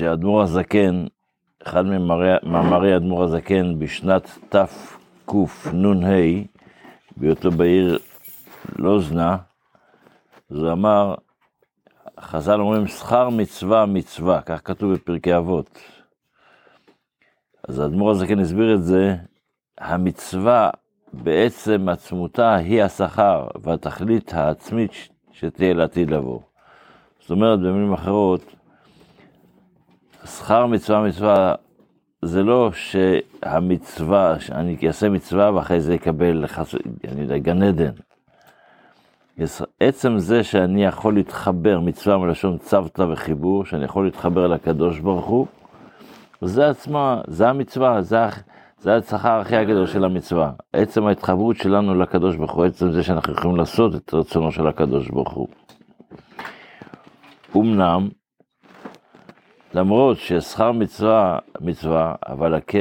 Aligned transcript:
שאדמו"ר 0.00 0.42
הזקן, 0.42 1.06
אחד 1.62 1.84
ממאמרי 1.86 2.96
אדמו"ר 2.96 3.24
הזקן 3.24 3.78
בשנת 3.78 4.38
תקנ"ה, 4.48 6.16
בהיותו 7.16 7.50
בעיר 7.50 7.98
לוזנה, 8.78 9.36
אז 10.50 10.58
הוא 10.58 10.72
אמר, 10.72 11.14
חז"ל 12.20 12.60
אומרים 12.60 12.86
שכר 12.86 13.28
מצווה 13.28 13.86
מצווה, 13.86 14.40
כך 14.42 14.60
כתוב 14.64 14.92
בפרקי 14.92 15.36
אבות. 15.36 15.78
אז 17.68 17.78
האדמו"ר 17.78 18.10
הזקן 18.10 18.38
הסביר 18.38 18.74
את 18.74 18.82
זה, 18.82 19.14
המצווה 19.78 20.70
בעצם 21.12 21.88
עצמותה 21.88 22.54
היא 22.54 22.82
השכר 22.82 23.46
והתכלית 23.62 24.34
העצמית 24.34 25.08
שתהיה 25.32 25.74
לעתיד 25.74 26.10
לבוא. 26.10 26.40
זאת 27.20 27.30
אומרת, 27.30 27.58
במילים 27.58 27.92
אחרות, 27.92 28.59
שכר 30.24 30.66
מצווה 30.66 31.02
מצווה 31.02 31.54
זה 32.22 32.42
לא 32.42 32.70
שהמצווה, 32.72 34.40
שאני 34.40 34.76
אעשה 34.86 35.08
מצווה 35.08 35.54
ואחרי 35.54 35.80
זה 35.80 35.94
אקבל, 35.94 36.44
אני 37.08 37.20
יודע, 37.20 37.38
גן 37.38 37.62
עדן. 37.62 37.92
עצם 39.80 40.18
זה 40.18 40.44
שאני 40.44 40.84
יכול 40.84 41.14
להתחבר, 41.14 41.80
מצווה 41.80 42.18
מלשון 42.18 42.58
צוותא 42.58 43.02
וחיבור, 43.02 43.64
שאני 43.64 43.84
יכול 43.84 44.04
להתחבר 44.04 44.46
לקדוש 44.46 44.98
ברוך 44.98 45.24
הוא, 45.24 45.46
זה 46.42 46.68
עצמה, 46.68 47.20
זה 47.26 47.48
המצווה, 47.48 48.02
זה, 48.02 48.18
זה 48.78 48.96
השכר 48.96 49.40
הכי 49.40 49.56
הגדול 49.56 49.86
של 49.86 50.04
המצווה. 50.04 50.52
עצם 50.72 51.06
ההתחברות 51.06 51.56
שלנו 51.56 51.94
לקדוש 51.94 52.36
ברוך 52.36 52.52
הוא, 52.52 52.64
עצם 52.64 52.90
זה 52.90 53.02
שאנחנו 53.02 53.32
יכולים 53.32 53.56
לעשות 53.56 53.94
את 53.94 54.14
רצונו 54.14 54.52
של 54.52 54.66
הקדוש 54.66 55.08
ברוך 55.08 55.32
הוא. 55.32 55.48
אמנם, 57.56 58.08
למרות 59.74 60.18
ששכר 60.18 60.72
מצווה, 60.72 61.38
מצווה, 61.60 62.14
אבל, 62.28 62.54
הק... 62.54 62.72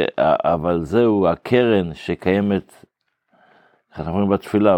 אבל 0.44 0.84
זהו 0.84 1.28
הקרן 1.28 1.94
שקיימת, 1.94 2.86
איך 3.92 4.00
אנחנו 4.00 4.12
אומרים 4.12 4.30
בתפילה, 4.30 4.78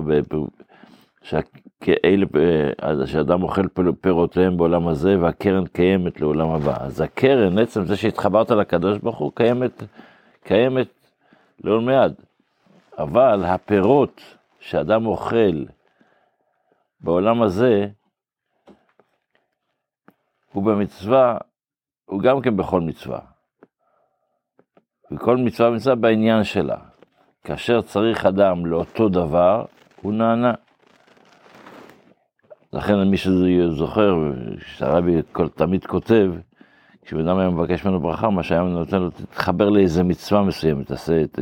כאלה, 1.82 2.26
שאדם 3.06 3.44
אוכל 3.44 3.67
פירותיהם 4.02 4.58
בעולם 4.58 4.88
הזה, 4.88 5.20
והקרן 5.20 5.66
קיימת 5.66 6.22
לעולם 6.22 6.50
הבא. 6.50 6.78
אז 6.80 7.02
הקרן, 7.02 7.58
עצם 7.58 7.86
זה 7.86 7.98
שהתחברת 7.98 8.52
לקדוש 8.52 8.98
ברוך 8.98 9.17
הוא, 9.17 9.32
קיימת, 9.36 9.84
קיימת 10.44 10.88
לעולם 11.64 11.89
יד. 11.89 12.14
אבל 12.98 13.44
הפירות 13.45 14.22
שאדם 14.59 15.06
אוכל 15.06 15.66
בעולם 17.00 17.42
הזה, 17.42 17.88
הוא 20.52 20.64
במצווה, 20.64 21.38
הוא 22.12 22.22
גם 22.22 22.42
כן 22.42 22.58
בכל 22.58 22.81
מצווה. 22.81 23.20
וכל 25.12 25.38
מצווה 25.38 25.70
מצווה 25.70 25.95
בעניין 25.95 26.44
שלה. 26.44 26.78
כאשר 27.44 27.81
צריך 27.81 28.26
אדם 28.26 28.66
לאותו 28.66 29.09
דבר, 29.09 29.66
הוא 30.02 30.14
נענה. 30.14 30.54
לכן 32.73 33.04
מי 33.04 33.17
שזוכר, 33.17 34.16
שהרבי 34.66 35.22
תמיד 35.56 35.86
כותב, 35.86 36.32
כשבן 37.06 37.28
אדם 37.28 37.38
היה 37.38 37.50
מבקש 37.50 37.86
ממנו 37.86 38.00
ברכה, 38.00 38.30
מה 38.30 38.44
שהיה 38.44 38.62
נותן 38.62 39.02
לו, 39.02 39.09
תתחבר 39.09 39.70
לאיזה 39.70 40.04
מצווה 40.04 40.42
מסוימת, 40.42 40.88
תעשה, 40.88 41.22
את... 41.22 41.39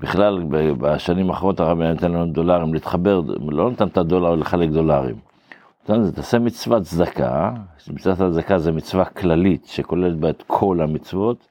בכלל, 0.00 0.42
בשנים 0.78 1.30
האחרונות 1.30 1.60
הרבי 1.60 1.88
נותן 1.88 2.12
לנו 2.12 2.32
דולרים, 2.32 2.74
להתחבר, 2.74 3.20
לא 3.48 3.70
נותן 3.70 3.86
את 3.86 3.98
הדולר 3.98 4.34
לחלק 4.34 4.68
דולרים. 4.68 5.29
תעשה 5.84 6.38
מצוות 6.38 6.82
צדקה, 6.82 7.52
מצוות 7.88 8.20
הצדקה 8.20 8.58
זה 8.58 8.72
מצווה 8.72 9.04
כללית 9.04 9.66
שכוללת 9.66 10.18
בה 10.18 10.30
את 10.30 10.42
כל 10.46 10.80
המצוות, 10.80 11.48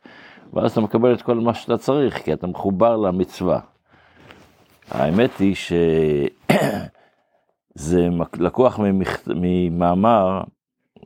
ואז 0.53 0.71
אתה 0.71 0.81
מקבל 0.81 1.13
את 1.13 1.21
כל 1.21 1.35
מה 1.35 1.53
שאתה 1.53 1.77
צריך, 1.77 2.17
כי 2.17 2.33
אתה 2.33 2.47
מחובר 2.47 2.97
למצווה. 2.97 3.59
האמת 4.91 5.37
היא 5.39 5.55
ש... 5.55 5.73
זה 7.75 8.07
לקוח 8.39 8.79
ממאמר, 9.27 10.41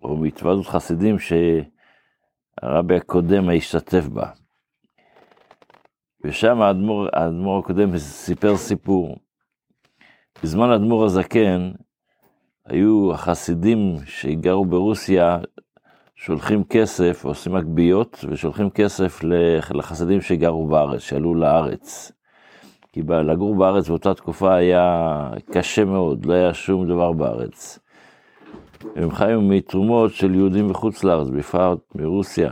או 0.03 0.18
מהתוועדות 0.18 0.66
חסידים 0.66 1.16
שהרבי 1.19 2.96
הקודם 2.96 3.50
השתתף 3.50 4.08
בה. 4.08 4.30
ושם 6.24 6.62
האדמו"ר, 6.62 7.08
האדמו"ר 7.14 7.59
הקודם 7.59 7.98
סיפר 7.98 8.58
סיפור. 8.58 9.18
בזמן 10.44 10.69
האדמו"ר 10.69 11.06
הזקן, 11.06 11.72
היו 12.68 13.13
החסידים 13.13 13.96
שגרו 14.06 14.66
ברוסיה, 14.66 15.38
שולחים 16.16 16.63
כסף, 16.63 17.25
עושים 17.25 17.56
הגביות, 17.56 18.25
ושולחים 18.29 18.69
כסף 18.69 19.19
לחסידים 19.74 20.22
שגרו 20.22 20.68
בארץ, 20.68 21.01
שעלו 21.01 21.35
לארץ. 21.35 22.12
כי 22.94 23.01
לגור 23.01 23.56
בארץ 23.56 23.90
באותה 23.90 24.13
תקופה 24.13 24.56
היה 24.56 25.29
קשה 25.51 25.85
מאוד, 25.85 26.25
לא 26.25 26.34
היה 26.34 26.53
שום 26.53 26.88
דבר 26.88 27.12
בארץ. 27.12 27.79
הם 28.95 29.12
חיו 29.12 29.41
מתרומות 29.41 30.13
של 30.13 30.35
יהודים 30.35 30.68
מחוץ 30.68 31.03
לארץ, 31.03 31.28
בפרט 31.28 31.80
מרוסיה. 31.95 32.51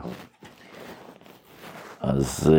אז 2.00 2.54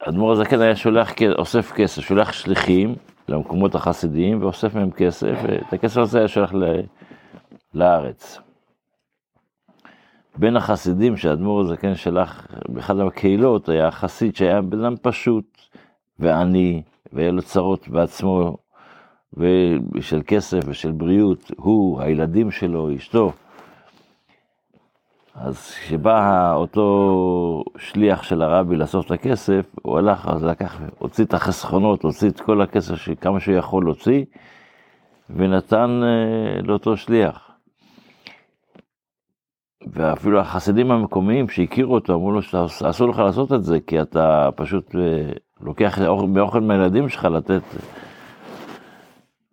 האדמו"ר 0.00 0.30
uh, 0.30 0.32
הזקן 0.32 0.60
היה 0.60 0.76
שולח, 0.76 1.12
אוסף 1.38 1.72
כסף, 1.72 2.02
שולח 2.02 2.32
שליחים 2.32 2.94
למקומות 3.28 3.74
החסידיים 3.74 4.42
ואוסף 4.42 4.74
מהם 4.74 4.90
כסף, 4.90 5.34
ואת 5.42 5.72
הכסף 5.72 5.96
הזה 5.96 6.18
היה 6.18 6.28
שולח 6.28 6.54
ל, 6.54 6.64
לארץ. 7.74 8.38
בין 10.36 10.56
החסידים 10.56 11.16
שהאדמו"ר 11.16 11.60
הזקן 11.60 11.94
שלח 11.94 12.46
באחד 12.68 12.98
הקהילות 13.00 13.68
היה 13.68 13.90
חסיד 13.90 14.36
שהיה 14.36 14.62
בן 14.62 14.84
אדם 14.84 14.94
פשוט, 15.02 15.58
ועני, 16.18 16.82
והיה 17.12 17.30
לו 17.30 17.42
צרות 17.42 17.88
בעצמו, 17.88 18.56
ושל 19.94 20.22
כסף 20.26 20.58
ושל 20.66 20.92
בריאות, 20.92 21.50
הוא, 21.56 22.00
הילדים 22.00 22.50
שלו, 22.50 22.94
אשתו. 22.96 23.32
אז 25.38 25.70
כשבא 25.70 26.52
אותו 26.54 27.64
שליח 27.78 28.22
של 28.22 28.42
הרבי 28.42 28.76
לאסוף 28.76 29.06
את 29.06 29.10
הכסף, 29.10 29.66
הוא 29.82 29.98
הלך, 29.98 30.28
אז 30.28 30.44
לקח, 30.44 30.80
הוציא 30.98 31.24
את 31.24 31.34
החסכונות, 31.34 32.02
הוציא 32.02 32.28
את 32.28 32.40
כל 32.40 32.60
הכסף, 32.60 32.94
כמה 33.20 33.40
שהוא 33.40 33.54
יכול 33.54 33.84
להוציא, 33.84 34.24
ונתן 35.30 36.00
uh, 36.02 36.66
לאותו 36.66 36.96
שליח. 36.96 37.50
ואפילו 39.86 40.40
החסידים 40.40 40.90
המקומיים 40.90 41.48
שהכירו 41.48 41.94
אותו, 41.94 42.14
אמרו 42.14 42.32
לו 42.32 42.42
שאסור 42.42 43.08
לך 43.08 43.18
לעשות 43.18 43.52
את 43.52 43.64
זה, 43.64 43.80
כי 43.86 44.02
אתה 44.02 44.48
פשוט 44.56 44.94
uh, 44.94 44.98
לוקח 45.60 45.98
מאוכל 46.28 46.60
מהילדים 46.60 47.08
שלך 47.08 47.24
לתת. 47.24 47.62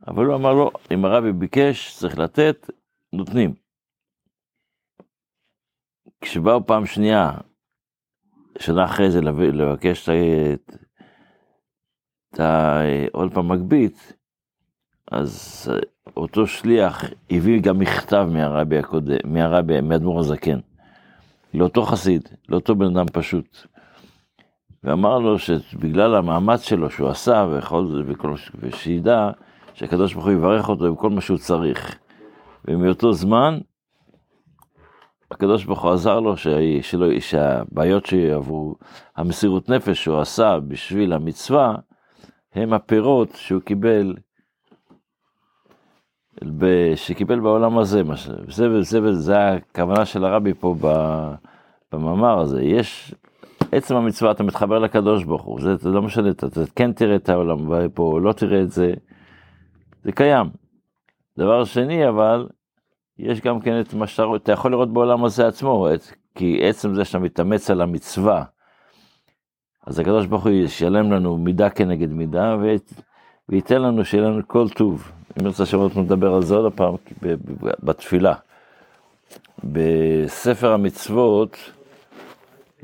אבל 0.07 0.25
הוא 0.25 0.35
אמר 0.35 0.53
לו, 0.53 0.71
אם 0.93 1.05
הרבי 1.05 1.31
ביקש, 1.31 1.95
צריך 1.97 2.19
לתת, 2.19 2.69
נותנים. 3.13 3.62
כשבאו 6.33 6.65
פעם 6.65 6.85
שנייה, 6.85 7.31
שנה 8.59 8.85
אחרי 8.85 9.11
זה 9.11 9.21
לבקש 9.21 10.09
את, 10.09 10.75
את 12.29 12.39
ה... 12.39 12.79
עוד 13.11 13.33
פעם 13.33 13.51
מגבית, 13.51 14.13
אז 15.11 15.71
אותו 16.17 16.47
שליח 16.47 17.03
הביא 17.31 17.61
גם 17.61 17.79
מכתב 17.79 18.27
מהרבי 18.31 18.77
הקודם, 18.77 19.17
מהרבי, 19.25 19.81
מאדמו"ר 19.81 20.19
הזקן, 20.19 20.59
לאותו 21.53 21.83
חסיד, 21.83 22.29
לאותו 22.49 22.75
בן 22.75 22.97
אדם 22.97 23.05
פשוט. 23.13 23.57
ואמר 24.83 25.19
לו 25.19 25.39
שבגלל 25.39 26.15
המאמץ 26.15 26.61
שלו 26.61 26.89
שהוא 26.89 27.09
עשה, 27.09 27.47
וכל 27.51 27.87
זה, 27.87 27.97
וכל, 28.07 28.35
ושידע 28.59 29.31
שהקדוש 29.73 30.13
ברוך 30.13 30.25
הוא 30.25 30.33
יברך 30.33 30.69
אותו 30.69 30.85
עם 30.85 30.95
כל 30.95 31.09
מה 31.09 31.21
שהוא 31.21 31.37
צריך. 31.37 31.97
ומאותו 32.67 33.13
זמן, 33.13 33.59
הקדוש 35.31 35.65
ברוך 35.65 35.83
הוא 35.83 35.91
עזר 35.91 36.19
לו 36.19 36.35
שהבעיות 37.19 38.05
שיעברו, 38.05 38.75
המסירות 39.15 39.69
נפש 39.69 40.03
שהוא 40.03 40.19
עשה 40.19 40.59
בשביל 40.67 41.13
המצווה, 41.13 41.75
הם 42.53 42.73
הפירות 42.73 43.29
שהוא 43.35 43.61
קיבל, 43.61 44.15
שקיבל 46.95 47.39
בעולם 47.39 47.77
הזה. 47.77 48.01
זה, 48.47 48.69
וזה, 48.71 49.13
זה 49.13 49.49
הכוונה 49.49 50.05
של 50.05 50.25
הרבי 50.25 50.53
פה 50.53 50.75
במאמר 51.91 52.39
הזה. 52.39 52.63
יש 52.63 53.15
עצם 53.71 53.95
המצווה 53.95 54.31
אתה 54.31 54.43
מתחבר 54.43 54.79
לקדוש 54.79 55.23
ברוך 55.23 55.43
הוא, 55.43 55.61
זה, 55.61 55.75
זה 55.75 55.89
לא 55.89 56.01
משנה, 56.01 56.29
אתה, 56.29 56.47
אתה 56.47 56.61
כן 56.75 56.93
תראה 56.93 57.15
את 57.15 57.29
העולם 57.29 57.89
פה, 57.93 58.19
לא 58.21 58.33
תראה 58.33 58.61
את 58.61 58.71
זה, 58.71 58.93
זה 60.03 60.11
קיים. 60.11 60.47
דבר 61.37 61.63
שני 61.63 62.09
אבל, 62.09 62.47
יש 63.23 63.41
גם 63.41 63.59
כן 63.59 63.79
את 63.79 63.93
מה 63.93 64.07
שאתה 64.07 64.23
אתה 64.35 64.51
יכול 64.51 64.71
לראות 64.71 64.93
בעולם 64.93 65.25
הזה 65.25 65.47
עצמו, 65.47 65.93
את, 65.93 66.01
כי 66.35 66.59
עצם 66.63 66.95
זה 66.95 67.05
שאתה 67.05 67.19
מתאמץ 67.19 67.69
על 67.69 67.81
המצווה, 67.81 68.43
אז 69.87 69.99
הקדוש 69.99 70.25
ברוך 70.25 70.43
הוא 70.43 70.51
ישלם 70.51 71.11
לנו 71.11 71.37
מידה 71.37 71.69
כנגד 71.69 72.11
מידה, 72.11 72.57
וייתן 73.49 73.81
לנו 73.81 74.05
שיהיה 74.05 74.23
לנו 74.23 74.41
כל 74.47 74.69
טוב. 74.69 75.11
אם 75.41 75.47
רוצה 75.47 75.65
שמות 75.65 75.97
נדבר 75.97 76.33
על 76.33 76.43
זה 76.43 76.55
עוד 76.55 76.73
פעם 76.73 76.95
בתפילה. 77.83 78.33
בספר 79.63 80.73
המצוות 80.73 81.57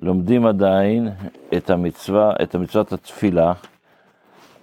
לומדים 0.02 0.46
עדיין 0.46 1.10
את 1.58 1.70
המצווה, 1.70 2.34
את 2.44 2.56
המצוות 2.56 2.94
התפילה, 2.94 3.54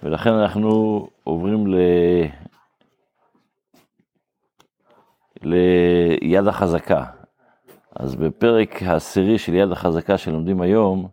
ולכן 0.03 0.33
אנחנו 0.33 1.07
עוברים 1.23 1.67
ל... 1.67 1.75
ליד 5.41 6.47
החזקה. 6.47 7.03
אז 7.95 8.15
בפרק 8.15 8.83
העשירי 8.83 9.37
של 9.37 9.53
יד 9.53 9.71
החזקה 9.71 10.17
שלומדים 10.17 10.61
היום, 10.61 11.07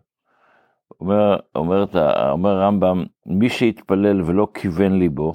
אומר, 1.01 1.37
אומר, 1.55 1.85
אומר 2.31 2.51
הרמב"ם, 2.51 3.05
מי 3.25 3.49
שיתפלל 3.49 4.21
ולא 4.21 4.47
כיוון 4.53 4.99
ליבו, 4.99 5.33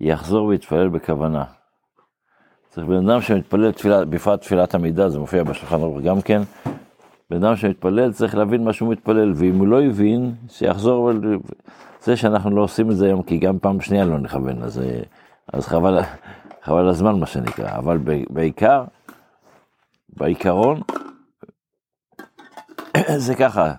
יחזור 0.00 0.46
ויתפלל 0.46 0.88
בכוונה. 0.88 1.44
צריך 2.68 2.86
בן 2.86 3.10
אדם 3.10 3.20
שמתפלל 3.20 3.72
תפילה, 3.72 4.04
בפרט 4.04 4.40
תפילת 4.40 4.74
עמידה, 4.74 5.08
זה 5.08 5.18
מופיע 5.18 5.42
בשולחן 5.42 5.80
ערוך 5.80 6.00
גם 6.00 6.20
כן, 6.20 6.42
בן 7.30 7.44
אדם 7.44 7.56
שמתפלל 7.56 8.12
צריך 8.12 8.34
להבין 8.34 8.64
מה 8.64 8.72
שהוא 8.72 8.92
מתפלל, 8.92 9.32
ואם 9.36 9.58
הוא 9.58 9.66
לא 9.66 9.82
הבין, 9.82 10.34
שיחזור, 10.48 11.10
זה 12.00 12.16
שאנחנו 12.16 12.50
לא 12.50 12.62
עושים 12.62 12.90
את 12.90 12.96
זה 12.96 13.06
היום, 13.06 13.22
כי 13.22 13.38
גם 13.38 13.58
פעם 13.58 13.80
שנייה 13.80 14.04
לא 14.04 14.18
נכוון, 14.18 14.62
אז, 14.62 14.82
אז 15.52 15.66
חבל, 15.66 15.98
חבל 16.62 16.88
הזמן 16.88 17.18
מה 17.18 17.26
שנקרא, 17.26 17.78
אבל 17.78 17.98
בעיקר, 18.30 18.84
בעיקרון, 20.08 20.80
זה 23.26 23.34
ככה, 23.34 23.74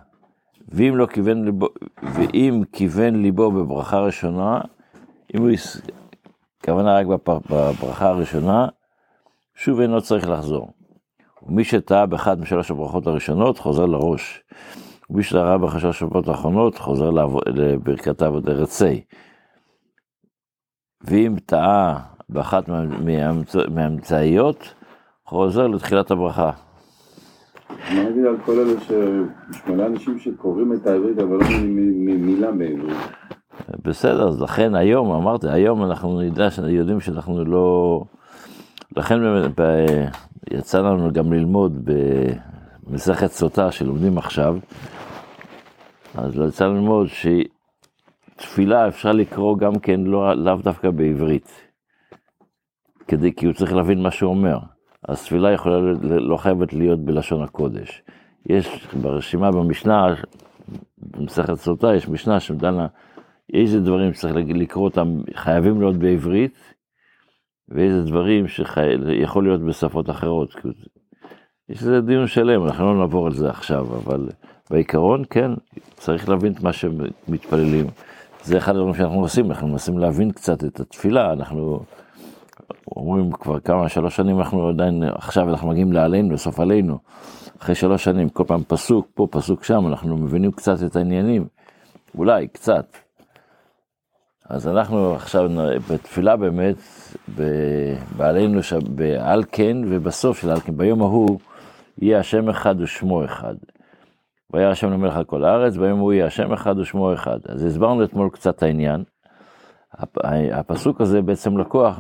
ואם 0.68 0.94
לא 0.98 1.06
כיוון 1.06 1.46
ליבו, 1.46 1.68
ואם 2.04 2.64
כיוון 2.74 3.22
ליבו 3.22 3.52
בברכה 3.52 4.00
ראשונה, 4.00 4.62
אם 5.36 5.42
הוא, 5.42 5.50
כוונה 6.66 6.98
רק 6.98 7.06
בברכה 7.50 8.10
הראשונה, 8.10 8.68
שוב 9.56 9.80
אינו 9.80 10.02
צריך 10.02 10.30
לחזור. 10.30 10.74
ומי 11.44 11.64
שטעה 11.64 12.06
באחת 12.06 12.38
משלוש 12.38 12.72
הברכות 12.72 13.08
הראשונות, 13.08 13.60
חוזר 13.60 13.86
לראש. 13.86 14.44
ומי 15.10 15.24
שטעה 15.24 15.58
בחשש 15.58 15.86
השבועות 15.86 16.28
האחרונות, 16.28 16.78
חוזר 16.78 17.10
לברכת 17.46 18.22
העבודה 18.22 18.52
רצי. 18.52 19.04
ואם 21.02 21.36
טעה 21.46 22.11
באחת 22.32 22.70
מהאמצעיות, 23.70 24.74
חוזר 25.26 25.68
לתחילת 25.68 26.12
הברכה. 26.12 26.52
מה 27.70 28.04
נגיד 28.04 28.26
על 28.26 28.38
כל 28.46 28.52
אלה 28.52 28.74
מלא 29.68 29.86
אנשים 29.86 30.20
שקוראים 30.20 30.74
את 30.74 30.88
העברית 30.88 31.20
אבל 31.20 31.36
לא 31.38 31.46
מילה 32.18 32.52
בעברית? 32.52 32.98
בסדר, 33.84 34.28
אז 34.28 34.42
לכן 34.42 34.76
היום, 34.76 35.12
אמרתי, 35.12 35.50
היום 35.50 35.84
אנחנו 35.84 36.22
נדע, 36.22 36.48
יודעים 36.68 37.00
שאנחנו 37.00 37.46
לא... 37.46 38.04
לכן 38.98 39.20
יצא 40.52 40.82
לנו 40.82 41.14
גם 41.14 41.34
ללמוד 41.34 41.90
במסכת 42.88 43.32
סוטה 43.32 43.72
שלומדים 43.72 44.18
עכשיו, 44.18 44.58
אז 46.16 46.36
לא 46.36 46.46
יצא 46.46 46.66
לנו 46.66 46.76
ללמוד 46.76 47.08
שתפילה 48.38 48.88
אפשר 48.88 49.12
לקרוא 49.12 49.58
גם 49.58 49.80
כן 49.80 50.00
לא, 50.02 50.34
לאו 50.34 50.56
דווקא 50.56 50.90
בעברית, 50.90 51.71
כדי, 53.12 53.34
כי 53.36 53.46
הוא 53.46 53.54
צריך 53.54 53.74
להבין 53.74 54.02
מה 54.02 54.12
שהוא 54.12 54.30
אומר. 54.30 54.58
אז 55.08 55.26
תפילה 55.26 55.52
יכולה, 55.52 55.78
לא 56.02 56.38
חייבת 56.38 56.74
להיות 56.74 57.00
בלשון 57.00 57.44
הקודש. 57.44 58.02
יש 58.50 58.88
ברשימה 59.02 59.52
במשנה, 59.52 60.08
במסכת 60.98 61.54
סוטה, 61.54 61.96
יש 61.96 62.10
משנה 62.10 62.40
שדנה 62.40 62.88
איזה 63.54 63.80
דברים 63.80 64.14
שצריך 64.14 64.36
לקרוא 64.36 64.84
אותם, 64.84 65.22
חייבים 65.34 65.82
להיות 65.82 65.96
בעברית, 65.96 66.74
ואיזה 67.70 68.04
דברים 68.04 68.48
שיכול 68.48 69.44
להיות 69.44 69.62
בשפות 69.62 70.10
אחרות. 70.10 70.56
יש 71.70 71.82
איזה 71.82 72.02
דיון 72.02 72.28
שלם, 72.28 72.64
אנחנו 72.64 72.86
לא 72.86 73.00
נעבור 73.00 73.26
על 73.26 73.34
זה 73.34 73.50
עכשיו, 73.50 73.86
אבל 73.96 74.30
בעיקרון, 74.70 75.24
כן, 75.30 75.52
צריך 75.96 76.30
להבין 76.30 76.54
את 76.54 76.64
מה 76.64 76.74
שמתפללים. 76.74 77.86
זה 78.44 78.58
אחד 78.58 78.76
הדברים 78.76 78.94
שאנחנו 78.94 79.20
עושים, 79.20 79.52
אנחנו 79.52 79.68
מנסים 79.68 79.98
להבין 79.98 80.32
קצת 80.32 80.64
את 80.64 80.80
התפילה, 80.80 81.34
אנחנו 81.34 81.80
אומרים 82.96 83.32
כבר 83.32 83.60
כמה, 83.60 83.90
שלוש 83.90 84.16
שנים 84.16 84.40
אנחנו 84.40 84.68
עדיין, 84.68 85.04
עכשיו 85.04 85.50
אנחנו 85.50 85.68
מגיעים 85.68 85.94
לעלינו, 85.94 86.34
לסוף 86.34 86.60
עלינו, 86.60 86.98
אחרי 87.60 87.76
שלוש 87.76 88.04
שנים, 88.04 88.30
כל 88.30 88.44
פעם 88.48 88.64
פסוק 88.68 89.08
פה, 89.14 89.28
פסוק 89.32 89.64
שם, 89.64 89.88
אנחנו 89.88 90.18
מבינים 90.18 90.52
קצת 90.52 90.84
את 90.86 90.96
העניינים, 90.96 91.48
אולי, 92.18 92.48
קצת. 92.48 92.98
אז 94.50 94.68
אנחנו 94.68 95.16
עכשיו 95.16 95.50
בתפילה 95.90 96.36
באמת, 96.38 96.76
בעלינו, 98.18 98.60
בעל 98.96 99.44
כן, 99.52 99.78
ובסוף 99.90 100.42
של 100.42 100.50
על 100.50 100.60
כן, 100.60 100.78
ביום 100.78 101.02
ההוא, 101.02 101.40
יהיה 101.98 102.20
השם 102.20 102.50
אחד 102.50 102.76
ושמו 102.82 103.26
אחד. 103.26 103.56
והיה 104.54 104.70
השם 104.70 104.92
למלך 104.92 105.16
על 105.16 105.24
כל 105.24 105.44
הארץ, 105.44 105.78
ביום 105.78 106.00
ההוא 106.00 106.14
יהיה 106.14 106.26
השם 106.26 106.54
אחד 106.54 106.80
ושמו 106.80 107.14
אחד. 107.14 107.40
אז 107.46 107.66
הסברנו 107.66 108.04
אתמול 108.04 108.30
קצת 108.30 108.64
העניין. 108.64 109.04
הפסוק 110.54 111.02
הזה 111.02 111.22
בעצם 111.22 111.58
לקוח 111.58 112.00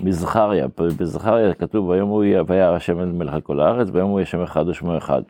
מזכריה, 0.00 0.66
בזכריה 0.78 1.54
כתוב 1.54 1.90
ההוא 1.90 2.24
יהיה, 2.24 2.42
והיה 2.46 2.74
השם 2.74 2.98
למלך 2.98 3.34
על 3.34 3.40
כל 3.40 3.60
הארץ, 3.60 3.88
ההוא 3.94 4.18
יהיה 4.18 4.22
השם 4.22 4.42
אחד 4.42 4.68
ושמו 4.68 4.98
אחד. 4.98 5.22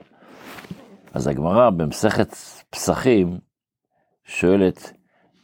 אז 1.14 1.26
הגמרא 1.26 1.70
במסכת 1.70 2.28
פסחים 2.70 3.38
שואלת, 4.24 4.92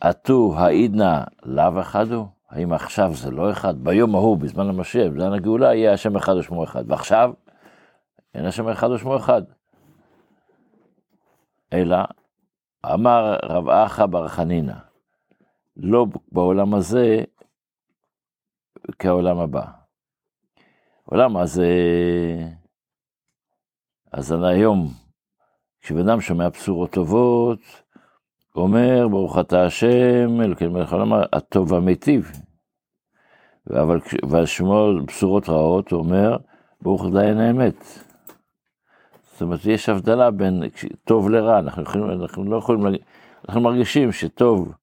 עטו 0.00 0.54
העידנא 0.56 1.20
לאו 1.42 1.80
אחד 1.80 2.12
הוא? 2.12 2.26
האם 2.50 2.72
עכשיו 2.72 3.14
זה 3.14 3.30
לא 3.30 3.50
אחד? 3.50 3.84
ביום 3.84 4.14
ההוא, 4.14 4.38
בזמן 4.38 4.68
המשיח, 4.68 5.12
בזמן 5.12 5.32
הגאולה, 5.32 5.74
יהיה 5.74 5.92
השם 5.92 6.16
אחד 6.16 6.34
ושמו 6.34 6.64
אחד. 6.64 6.84
ועכשיו, 6.90 7.32
אין 8.34 8.46
השם 8.46 8.68
אחד 8.68 8.90
ושמו 8.90 9.16
אחד. 9.16 9.42
אלא, 11.72 11.96
אמר 12.92 13.36
רב 13.42 13.68
אחא 13.68 14.06
בר 14.06 14.28
חנינא, 14.28 14.85
לא 15.76 16.06
בעולם 16.32 16.74
הזה 16.74 17.24
כעולם 18.98 19.38
הבא. 19.38 19.64
עולם 21.04 21.36
הזה, 21.36 21.68
אז 24.12 24.34
היום, 24.42 24.88
כשבן 25.80 26.08
אדם 26.08 26.20
שומע 26.20 26.48
בשורות 26.48 26.90
טובות, 26.90 27.58
אומר, 28.56 29.08
ברוך 29.08 29.38
אתה 29.38 29.66
השם, 29.66 30.40
אלוקים 30.40 30.72
מלך 30.72 30.92
העולם, 30.92 31.12
הטוב 31.32 31.72
והמיטיב. 31.72 32.32
אבל 34.22 34.46
שמו 34.46 34.88
בשורות 35.06 35.48
רעות, 35.48 35.90
הוא 35.90 36.00
אומר, 36.00 36.36
ברוך 36.80 37.04
דיין 37.12 37.38
האמת. 37.38 37.84
זאת 39.32 39.42
אומרת, 39.42 39.60
יש 39.64 39.88
הבדלה 39.88 40.30
בין 40.30 40.62
טוב 41.04 41.30
לרע, 41.30 41.58
אנחנו, 41.58 41.82
יכולים, 41.82 42.10
אנחנו 42.10 42.44
לא 42.44 42.56
יכולים, 42.56 42.82
אנחנו 43.48 43.60
מרגישים 43.60 44.12
שטוב 44.12 44.74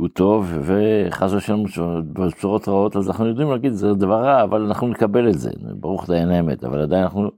הוא 0.00 0.08
טוב, 0.08 0.52
וחס 0.62 1.32
ושלום 1.32 1.64
בשורות 2.12 2.68
רעות, 2.68 2.96
אז 2.96 3.08
אנחנו 3.08 3.26
יודעים 3.26 3.50
להגיד, 3.50 3.72
זה 3.72 3.94
דבר 3.94 4.24
רע, 4.24 4.42
אבל 4.42 4.62
אנחנו 4.62 4.88
נקבל 4.88 5.28
את 5.28 5.38
זה, 5.38 5.50
ברוך 5.74 6.10
דיין 6.10 6.30
האמת, 6.30 6.64
אבל 6.64 6.82
עדיין 6.82 7.02
אנחנו... 7.02 7.30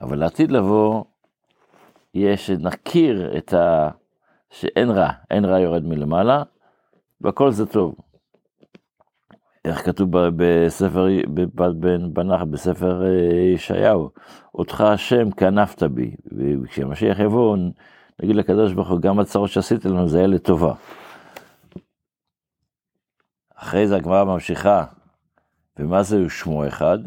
אבל 0.00 0.18
לעתיד 0.18 0.50
לבוא, 0.50 1.04
יש, 2.14 2.50
נכיר 2.50 3.38
את 3.38 3.54
ה... 3.54 3.90
שאין 4.50 4.90
רע, 4.90 5.10
אין 5.30 5.44
רע 5.44 5.60
יורד 5.60 5.84
מלמעלה, 5.84 6.42
והכל 7.20 7.50
זה 7.50 7.66
טוב. 7.66 7.94
איך 9.64 9.86
כתוב 9.86 10.08
בספר, 10.36 11.06
בנח, 12.12 12.42
בספר 12.42 13.04
אה, 13.06 13.10
ישעיהו, 13.54 14.10
אותך 14.54 14.80
השם 14.80 15.30
כנפת 15.30 15.82
בי, 15.82 16.14
וכשהמשיח 16.62 17.18
יבוא, 17.18 17.56
נגיד 18.22 18.36
לקדוש 18.36 18.72
ברוך 18.72 18.88
הוא, 18.88 19.00
גם 19.00 19.20
הצרות 19.20 19.50
שעשית 19.50 19.84
לנו 19.84 20.08
זה 20.08 20.18
היה 20.18 20.26
לטובה. 20.26 20.74
אחרי 23.54 23.88
זה 23.88 23.96
הגמרא 23.96 24.24
ממשיכה, 24.24 24.84
ומה 25.76 26.02
זה 26.02 26.16
שמו 26.28 26.68
אחד? 26.68 26.98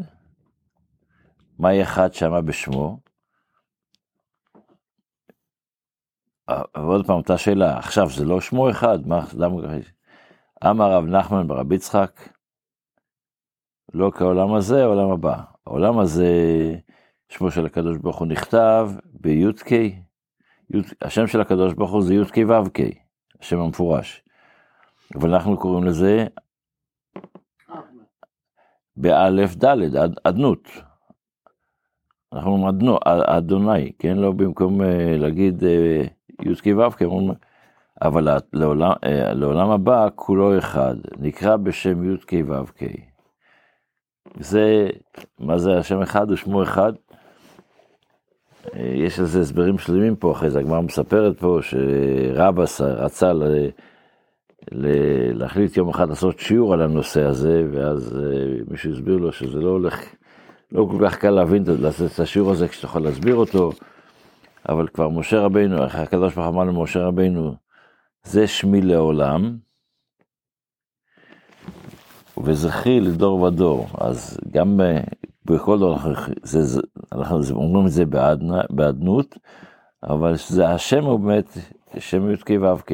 מהי 1.58 1.82
אחד 1.82 2.14
שמה 2.14 2.40
בשמו? 2.40 3.00
ועוד 6.76 7.06
פעם 7.06 7.16
אותה 7.16 7.38
שאלה, 7.38 7.78
עכשיו 7.78 8.10
זה 8.10 8.24
לא 8.24 8.40
שמו 8.40 8.70
אחד, 8.70 9.06
מה, 9.06 9.24
למה 9.34 9.56
אמר 10.64 10.92
רב 10.92 11.04
נחמן 11.04 11.48
ברב 11.48 11.72
יצחק, 11.72 12.28
לא 13.94 14.10
כעולם 14.14 14.54
הזה, 14.54 14.82
העולם 14.82 15.10
הבא. 15.10 15.42
העולם 15.66 15.98
הזה, 15.98 16.32
שמו 17.28 17.50
של 17.50 17.66
הקדוש 17.66 17.98
ברוך 17.98 18.18
הוא 18.18 18.26
נכתב 18.26 18.90
בי"ק, 19.04 19.70
השם 21.02 21.26
של 21.26 21.40
הקדוש 21.40 21.74
ברוך 21.74 21.90
הוא 21.90 22.02
זה 22.02 22.14
י"ק 22.14 22.36
ו"ק, 22.48 22.78
השם 23.40 23.58
המפורש. 23.58 24.22
אבל 25.14 25.34
אנחנו 25.34 25.58
קוראים 25.58 25.84
לזה 25.84 26.26
באלף 28.96 29.54
דלת, 29.54 30.10
אדנות. 30.24 30.68
אנחנו 32.32 32.50
אומרים 32.50 32.96
אדוני, 33.06 33.92
כן? 33.98 34.16
לא 34.16 34.32
במקום 34.32 34.82
אה, 34.82 35.16
להגיד 35.18 35.64
אה, 35.64 36.04
י"ק 36.42 36.66
ו"ק, 36.66 37.02
אבל 38.02 38.28
לעולם, 38.52 38.92
אה, 39.04 39.34
לעולם 39.34 39.70
הבא 39.70 40.08
כולו 40.14 40.58
אחד, 40.58 40.94
נקרא 41.18 41.56
בשם 41.56 42.14
י"ק 42.14 42.32
ו"ק. 42.46 42.82
זה, 44.40 44.88
מה 45.38 45.58
זה 45.58 45.78
השם 45.78 46.02
אחד 46.02 46.30
ושמו 46.30 46.62
אחד? 46.62 46.92
אה, 48.78 48.92
יש 48.94 49.18
לזה 49.18 49.40
הסברים 49.40 49.78
שלמים 49.78 50.16
פה, 50.16 50.32
אחרי 50.32 50.50
זה 50.50 50.58
הגמרא 50.58 50.80
מספרת 50.80 51.38
פה 51.38 51.58
שרבא 51.62 52.64
רצה 52.80 53.32
ל... 53.32 53.42
ל- 54.72 55.38
להחליט 55.38 55.76
יום 55.76 55.88
אחד 55.88 56.08
לעשות 56.08 56.38
שיעור 56.38 56.74
על 56.74 56.82
הנושא 56.82 57.22
הזה, 57.22 57.66
ואז 57.72 58.18
אה, 58.18 58.62
מישהו 58.70 58.92
הסביר 58.92 59.16
לו 59.16 59.32
שזה 59.32 59.58
לא 59.58 59.68
הולך, 59.68 60.00
לא 60.72 60.88
כל 60.90 61.08
כך 61.08 61.16
קל 61.16 61.30
להבין, 61.30 61.62
את 61.62 62.20
השיעור 62.20 62.50
הזה 62.50 62.68
כשאתה 62.68 62.86
יכול 62.86 63.02
להסביר 63.02 63.34
אותו, 63.34 63.70
אבל 64.68 64.88
כבר 64.88 65.08
משה 65.08 65.40
רבינו, 65.40 65.86
אחרי 65.86 66.02
הקדוש 66.02 66.34
ברוך 66.34 66.46
הוא 66.46 66.54
אמר 66.54 66.64
למשה 66.64 67.00
רבינו, 67.00 67.54
זה 68.24 68.46
שמי 68.46 68.80
לעולם, 68.80 69.56
וזכי 72.44 73.00
לדור 73.00 73.40
ודור. 73.40 73.86
אז 74.00 74.38
גם 74.50 74.80
אה, 74.80 75.00
בכל 75.50 75.78
זה, 76.42 76.80
אנחנו 77.12 77.40
אומרים 77.50 77.86
את 77.86 77.92
זה 77.92 78.04
בעדנות, 78.70 79.38
אבל 80.02 80.34
זה 80.36 80.68
השם 80.68 81.04
הוא 81.04 81.20
באמת 81.20 81.58
שם 81.98 82.30
י"ק 82.30 82.50
ו"ק. 82.60 82.92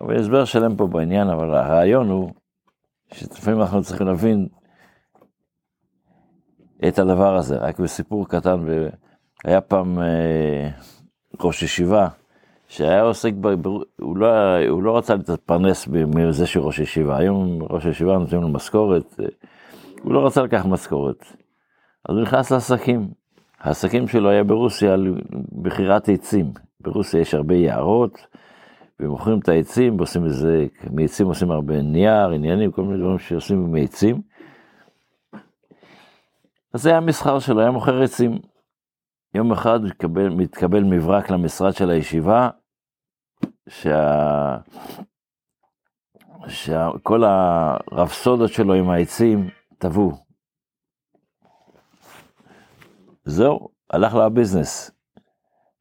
אבל 0.00 0.20
הסבר 0.20 0.44
שלם 0.44 0.76
פה 0.76 0.86
בעניין, 0.86 1.28
אבל 1.28 1.54
הרעיון 1.54 2.08
הוא 2.08 2.30
שלפעמים 3.12 3.60
אנחנו 3.60 3.82
צריכים 3.82 4.06
להבין 4.06 4.48
את 6.88 6.98
הדבר 6.98 7.36
הזה, 7.36 7.56
רק 7.56 7.78
בסיפור 7.78 8.28
קטן, 8.28 8.64
היה 9.44 9.60
פעם 9.60 9.98
אה, 9.98 10.70
ראש 11.40 11.62
ישיבה, 11.62 12.08
שהיה 12.68 13.02
עוסק, 13.02 13.32
ב, 13.40 13.66
הוא, 14.00 14.16
לא, 14.16 14.28
הוא 14.68 14.82
לא 14.82 14.98
רצה 14.98 15.14
להתפרנס 15.14 15.88
מזה 15.88 16.46
שהוא 16.46 16.66
ראש 16.66 16.78
ישיבה, 16.78 17.16
היום 17.16 17.58
ראש 17.62 17.84
ישיבה 17.84 18.18
נותנים 18.18 18.42
לו 18.42 18.48
משכורת, 18.48 19.20
אה, 19.20 19.26
הוא 20.02 20.14
לא 20.14 20.26
רצה 20.26 20.42
לקחת 20.42 20.66
משכורת, 20.66 21.24
אז 22.08 22.16
הוא 22.16 22.22
נכנס 22.22 22.52
לעסקים, 22.52 23.08
העסקים 23.60 24.08
שלו 24.08 24.30
היה 24.30 24.44
ברוסיה 24.44 24.92
על 24.92 25.14
מכירת 25.52 26.08
עצים, 26.08 26.52
ברוסיה 26.80 27.20
יש 27.20 27.34
הרבה 27.34 27.54
יערות, 27.54 28.26
ומוכרים 29.00 29.38
את 29.38 29.48
העצים, 29.48 29.96
ועושים 29.96 30.24
איזה, 30.24 30.66
מעצים 30.90 31.26
עושים 31.26 31.50
הרבה 31.50 31.82
נייר, 31.82 32.30
עניינים, 32.30 32.72
כל 32.72 32.82
מיני 32.82 32.98
דברים 32.98 33.18
שעושים 33.18 33.72
מעצים. 33.72 34.22
אז 36.74 36.82
זה 36.82 36.88
היה 36.88 36.98
המסחר 36.98 37.38
שלו, 37.38 37.60
היה 37.60 37.70
מוכר 37.70 38.02
עצים. 38.02 38.38
יום 39.34 39.52
אחד 39.52 39.82
מתקבל, 39.82 40.28
מתקבל 40.28 40.82
מברק 40.82 41.30
למשרד 41.30 41.74
של 41.74 41.90
הישיבה, 41.90 42.48
שה... 43.68 44.56
שכל 46.48 47.24
הרפסודות 47.24 48.52
שלו 48.52 48.74
עם 48.74 48.90
העצים 48.90 49.48
טבעו. 49.78 50.23
זהו, 53.24 53.68
הלך 53.90 54.14
לביזנס. 54.14 54.90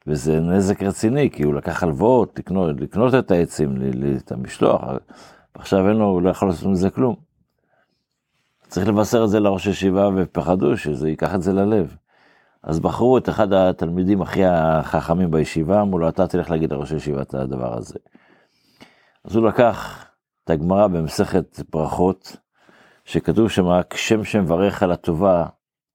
וזה 0.07 0.39
נזק 0.39 0.83
רציני, 0.83 1.29
כי 1.29 1.43
הוא 1.43 1.53
לקח 1.53 1.83
הלוואות, 1.83 2.39
לקנות, 2.39 2.81
לקנות 2.81 3.13
את 3.15 3.31
העצים, 3.31 3.77
את 4.17 4.31
המשלוח, 4.31 4.81
ועכשיו 5.55 5.89
אין 5.89 5.97
לו, 5.97 6.05
הוא 6.05 6.21
לא 6.21 6.29
יכול 6.29 6.47
לעשות 6.47 6.67
מזה 6.67 6.89
כלום. 6.89 7.15
צריך 8.67 8.88
לבשר 8.88 9.23
את 9.23 9.29
זה 9.29 9.39
לראש 9.39 9.67
הישיבה, 9.67 10.09
ופחדו 10.15 10.77
שזה 10.77 11.09
ייקח 11.09 11.35
את 11.35 11.41
זה 11.41 11.53
ללב. 11.53 11.95
אז 12.63 12.79
בחרו 12.79 13.17
את 13.17 13.29
אחד 13.29 13.53
התלמידים 13.53 14.21
הכי 14.21 14.45
החכמים 14.45 15.31
בישיבה, 15.31 15.81
אמרו 15.81 16.00
לו, 16.00 16.09
אתה 16.09 16.27
תלך 16.27 16.51
להגיד 16.51 16.73
לראש 16.73 16.91
הישיבה 16.91 17.21
את 17.21 17.33
הדבר 17.33 17.77
הזה. 17.77 18.00
אז 19.25 19.35
הוא 19.35 19.47
לקח 19.47 20.05
את 20.43 20.50
הגמרא 20.50 20.88
במסכת 20.88 21.59
ברכות, 21.71 22.38
שכתוב 23.05 23.50
שם, 23.50 23.81
כשם 23.89 24.23
שמברך 24.23 24.83
על 24.83 24.91
הטובה, 24.91 25.45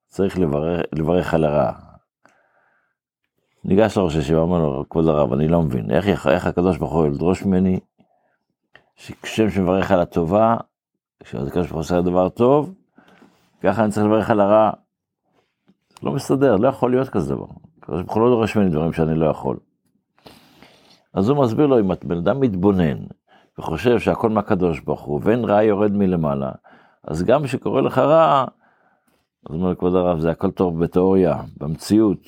צריך 0.09 0.39
לברך, 0.39 0.81
לברך 0.93 1.35
על 1.35 1.45
הרע. 1.45 1.73
ניגש 3.65 3.97
לראש 3.97 4.17
הישיבה, 4.17 4.43
אמר 4.43 4.59
לו, 4.59 4.85
כבוד 4.91 5.09
הרב, 5.09 5.33
אני 5.33 5.49
לא 5.49 5.63
מבין, 5.63 5.91
איך, 5.91 6.27
איך 6.27 6.47
הקדוש 6.47 6.79
ברוך 6.79 6.93
הוא 6.93 7.07
ידרוש 7.07 7.43
ממני, 7.43 7.81
שכשם 8.97 9.51
שמברך 9.51 9.91
על 9.91 10.01
הטובה, 10.01 10.57
כשהקדוש 11.23 11.55
ברוך 11.55 11.71
הוא 11.73 11.81
עושה 11.81 12.01
דבר 12.01 12.29
טוב, 12.29 12.75
ככה 13.63 13.85
אני 13.85 13.93
צריך 13.93 14.07
לברך 14.07 14.31
על 14.31 14.41
הרע. 14.41 14.71
לא 16.03 16.13
מסתדר, 16.13 16.57
לא 16.57 16.69
יכול 16.69 16.91
להיות 16.91 17.09
כזה 17.09 17.35
דבר. 17.35 17.47
הקדוש 17.79 18.03
ברוך 18.03 18.15
הוא 18.15 18.23
לא 18.23 18.29
דורש 18.29 18.57
ממני 18.57 18.71
דברים 18.71 18.93
שאני 18.93 19.15
לא 19.15 19.27
יכול. 19.27 19.57
אז 21.15 21.29
הוא 21.29 21.45
מסביר 21.45 21.67
לו, 21.67 21.81
אם 21.81 21.91
בן 22.05 22.17
אדם 22.17 22.41
מתבונן 22.41 22.99
וחושב 23.59 23.99
שהכל 23.99 24.31
מהקדוש 24.31 24.81
ברוך 24.81 25.01
הוא, 25.01 25.21
ואין 25.23 25.45
רע 25.45 25.63
יורד 25.63 25.93
מלמעלה, 25.93 26.51
אז 27.05 27.23
גם 27.23 27.45
כשקורה 27.45 27.81
לך 27.81 27.99
רע, 27.99 28.45
אז 29.49 29.55
אומר, 29.55 29.75
כבוד 29.75 29.95
הרב, 29.95 30.19
זה 30.19 30.31
הכל 30.31 30.51
טוב 30.51 30.85
בתיאוריה, 30.85 31.43
במציאות, 31.57 32.19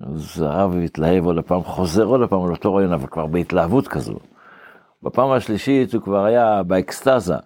אז 0.00 0.42
הרב 0.42 0.76
התלהב 0.84 1.24
עוד 1.24 1.40
פעם, 1.46 1.62
חוזר 1.62 2.04
עוד 2.04 2.28
פעם 2.28 2.42
על 2.42 2.50
אותו 2.50 2.74
רעיון, 2.74 2.92
אבל 2.92 3.06
כבר 3.06 3.26
בהתלהבות 3.26 3.88
כזו. 3.88 4.14
בפעם 5.02 5.30
השלישית 5.30 5.94
הוא 5.94 6.02
כבר 6.02 6.24
היה 6.24 6.62
באקסטזה. 6.62 7.36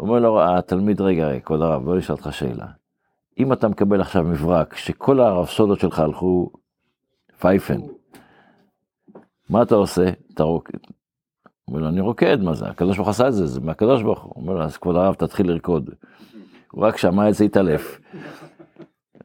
אומר 0.00 0.18
לו 0.18 0.42
התלמיד, 0.42 1.00
רגע, 1.00 1.26
רגע, 1.26 1.40
כבוד 1.40 1.62
הרב, 1.62 1.84
בוא 1.84 1.96
נשאל 1.96 2.14
אותך 2.14 2.32
שאלה. 2.32 2.66
אם 3.38 3.52
אתה 3.52 3.68
מקבל 3.68 4.00
עכשיו 4.00 4.24
מברק 4.24 4.76
שכל 4.76 5.20
הרפסודות 5.20 5.80
שלך 5.80 5.98
הלכו 5.98 6.50
פייפן, 7.40 7.80
מה 9.50 9.62
אתה 9.62 9.74
עושה? 9.74 10.10
אתה 10.34 10.42
רוקד. 10.42 10.78
אומר 11.68 11.80
לו, 11.80 11.88
אני 11.88 12.00
רוקד, 12.00 12.40
מה 12.40 12.54
זה? 12.54 12.66
הקדוש 12.66 12.96
ברוך 12.96 13.08
עשה 13.08 13.28
את 13.28 13.32
זה, 13.32 13.46
זה 13.46 13.60
מהקדוש 13.60 14.02
ברוך. 14.02 14.22
הוא 14.22 14.32
אומר 14.36 14.54
לו, 14.54 14.62
אז 14.62 14.76
כבוד 14.76 14.96
הרב, 14.96 15.14
תתחיל 15.14 15.50
לרקוד. 15.50 15.90
הוא 16.72 16.84
רק 16.84 16.96
שמע 16.96 17.28
את 17.28 17.34
זה, 17.34 17.44
התעלף. 17.44 18.00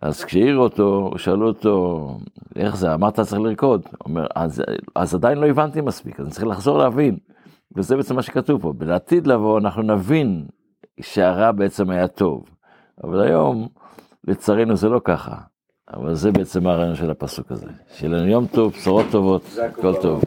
אז 0.01 0.23
כשהעירו 0.23 0.63
אותו, 0.63 1.11
שאלו 1.17 1.47
אותו, 1.47 2.07
איך 2.55 2.75
זה, 2.75 2.93
אמרת 2.93 3.19
צריך 3.19 3.41
לרקוד? 3.41 3.81
הוא 3.85 3.97
אומר, 4.05 4.27
אז, 4.35 4.63
אז 4.95 5.15
עדיין 5.15 5.37
לא 5.37 5.45
הבנתי 5.45 5.81
מספיק, 5.81 6.19
אז 6.19 6.25
אני 6.25 6.33
צריך 6.33 6.47
לחזור 6.47 6.77
להבין. 6.77 7.17
וזה 7.77 7.95
בעצם 7.95 8.15
מה 8.15 8.21
שכתוב 8.21 8.61
פה, 8.61 8.73
בעתיד 8.73 9.27
לבוא 9.27 9.59
אנחנו 9.59 9.81
נבין 9.81 10.45
שהרע 11.01 11.51
בעצם 11.51 11.89
היה 11.89 12.07
טוב. 12.07 12.45
אבל 13.03 13.21
היום, 13.21 13.67
לצערנו 14.27 14.75
זה 14.75 14.89
לא 14.89 15.01
ככה. 15.03 15.35
אבל 15.93 16.13
זה 16.13 16.31
בעצם 16.31 16.67
הרעיון 16.67 16.95
של 16.95 17.11
הפסוק 17.11 17.51
הזה. 17.51 17.67
שיהיה 17.93 18.13
לנו 18.13 18.27
יום 18.27 18.45
טוב, 18.47 18.71
בשורות 18.71 19.05
טובות, 19.11 19.41
הכל 19.79 19.93
טוב. 20.01 20.23